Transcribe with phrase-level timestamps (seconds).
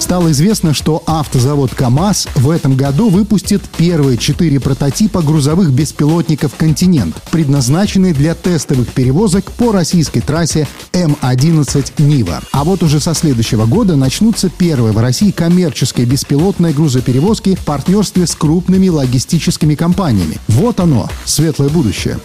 [0.00, 7.14] Стало известно, что автозавод КАМАЗ в этом году выпустит первые четыре прототипа грузовых беспилотников «Континент»,
[7.30, 12.40] предназначенные для тестовых перевозок по российской трассе М-11 «Нива».
[12.50, 18.26] А вот уже со следующего года начнутся первые в России коммерческие беспилотные грузоперевозки в партнерстве
[18.26, 20.38] с крупными логистическими компаниями.
[20.48, 22.18] Вот оно, светлое будущее.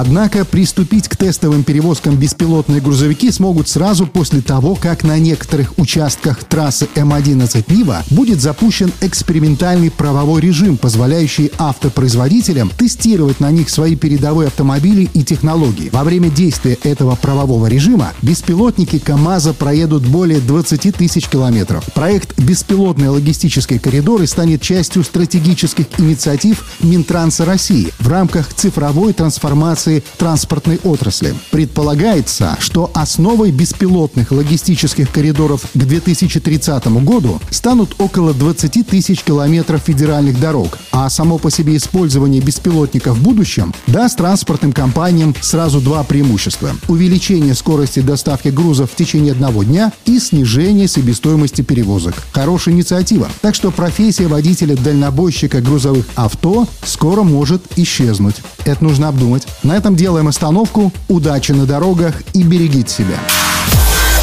[0.00, 6.42] Однако приступить к тестовым перевозкам беспилотные грузовики смогут сразу после того, как на некоторых участках
[6.44, 14.46] трассы М11 Нива будет запущен экспериментальный правовой режим, позволяющий автопроизводителям тестировать на них свои передовые
[14.46, 15.90] автомобили и технологии.
[15.90, 21.84] Во время действия этого правового режима беспилотники КАМАЗа проедут более 20 тысяч километров.
[21.92, 30.02] Проект «Беспилотные логистические коридоры» станет частью стратегических инициатив Минтранса России в рамках цифровой трансформации трансформации
[30.18, 31.34] транспортной отрасли.
[31.50, 40.38] Предполагается, что основой беспилотных логистических коридоров к 2030 году станут около 20 тысяч километров федеральных
[40.38, 46.70] дорог, а само по себе использование беспилотников в будущем даст транспортным компаниям сразу два преимущества.
[46.88, 52.14] Увеличение скорости доставки грузов в течение одного дня и снижение себестоимости перевозок.
[52.32, 53.28] Хорошая инициатива.
[53.40, 58.36] Так что профессия водителя-дальнобойщика грузовых авто скоро может исчезнуть.
[58.64, 59.46] Это нужно обдумать.
[59.70, 60.92] На этом делаем остановку.
[61.06, 63.20] Удачи на дорогах и берегите себя.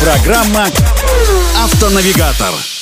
[0.01, 0.65] Программа
[1.63, 2.76] «Автонавигатор».